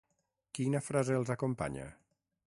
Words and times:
Quina 0.59 0.81
frase 0.85 1.17
els 1.17 1.31
acompanya? 1.35 1.85